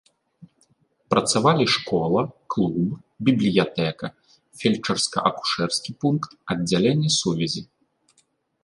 [1.13, 2.19] Працавалі школа,
[2.53, 2.79] клуб,
[3.29, 4.07] бібліятэка,
[4.63, 7.61] фельчарска-акушэрскі пункт, аддзяленне сувязі.